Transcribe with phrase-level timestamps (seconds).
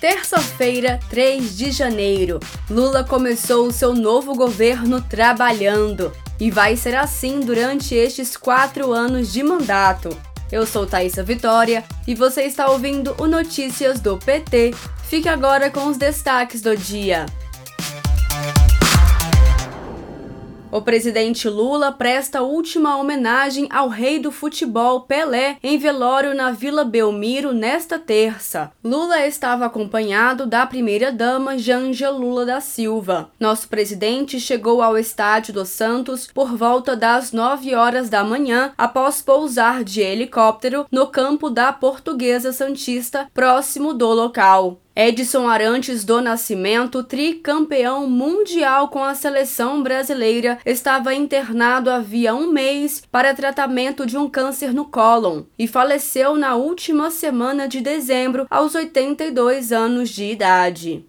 [0.00, 6.10] Terça-feira, 3 de janeiro, Lula começou o seu novo governo trabalhando
[6.40, 10.08] e vai ser assim durante estes quatro anos de mandato.
[10.50, 14.74] Eu sou Thaisa Vitória e você está ouvindo o Notícias do PT.
[15.04, 17.26] Fique agora com os destaques do dia.
[20.72, 26.84] O presidente Lula presta última homenagem ao rei do futebol Pelé em velório na Vila
[26.84, 28.70] Belmiro nesta terça.
[28.84, 33.32] Lula estava acompanhado da primeira-dama Janja Lula da Silva.
[33.40, 39.20] Nosso presidente chegou ao estádio dos Santos por volta das 9 horas da manhã após
[39.20, 44.78] pousar de helicóptero no campo da Portuguesa Santista, próximo do local.
[45.02, 53.02] Edson Arantes do Nascimento, tricampeão mundial com a seleção brasileira, estava internado havia um mês
[53.10, 58.74] para tratamento de um câncer no cólon e faleceu na última semana de dezembro, aos
[58.74, 61.06] 82 anos de idade.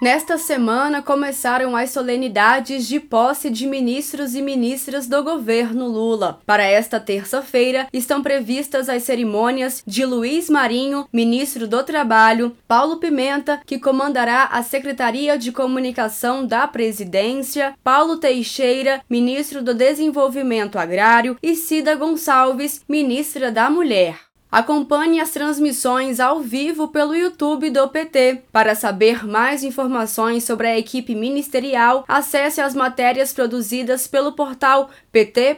[0.00, 6.38] Nesta semana começaram as solenidades de posse de ministros e ministras do governo Lula.
[6.46, 13.60] Para esta terça-feira estão previstas as cerimônias de Luiz Marinho, ministro do Trabalho, Paulo Pimenta,
[13.66, 21.56] que comandará a Secretaria de Comunicação da Presidência, Paulo Teixeira, ministro do Desenvolvimento Agrário e
[21.56, 24.27] Cida Gonçalves, ministra da Mulher.
[24.50, 28.42] Acompanhe as transmissões ao vivo pelo YouTube do PT.
[28.50, 35.48] Para saber mais informações sobre a equipe ministerial, acesse as matérias produzidas pelo portal pt.org.br.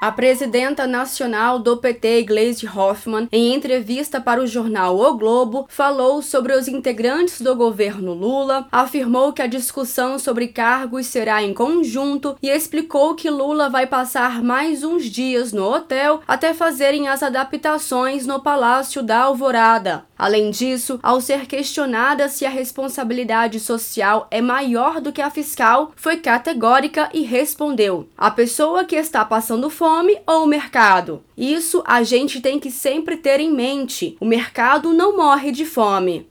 [0.00, 6.22] A presidenta nacional do PT, Gleisi Hoffmann, em entrevista para o jornal O Globo, falou
[6.22, 12.36] sobre os integrantes do governo Lula, afirmou que a discussão sobre cargos será em conjunto
[12.40, 18.24] e explicou que Lula vai passar mais uns dias no hotel até fazerem as adaptações
[18.24, 20.04] no Palácio da Alvorada.
[20.16, 25.92] Além disso, ao ser questionada se a responsabilidade social é maior do que a fiscal,
[25.96, 31.24] foi categórica e respondeu: a pessoa que está passando fome fome ou o mercado?
[31.34, 34.18] Isso a gente tem que sempre ter em mente.
[34.20, 36.26] O mercado não morre de fome.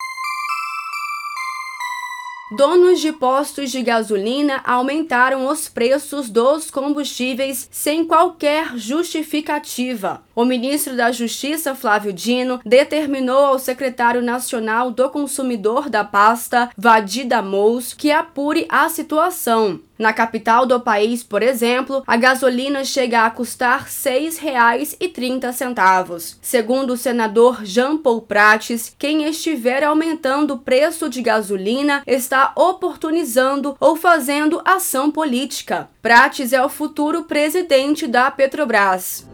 [2.55, 10.21] Donos de postos de gasolina aumentaram os preços dos combustíveis sem qualquer justificativa.
[10.35, 17.41] O ministro da Justiça, Flávio Dino, determinou ao secretário nacional do consumidor da pasta, Vadida
[17.41, 19.79] Mous, que apure a situação.
[19.97, 26.37] Na capital do país, por exemplo, a gasolina chega a custar R$ 6,30.
[26.39, 33.75] Segundo o senador Jean Paul Prates, quem estiver aumentando o preço de gasolina está oportunizando
[33.79, 35.89] ou fazendo ação política.
[36.01, 39.25] Prates é o futuro presidente da Petrobras.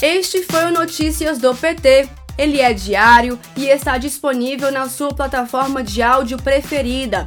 [0.00, 2.08] Este foi o Notícias do PT.
[2.38, 7.26] Ele é diário e está disponível na sua plataforma de áudio preferida.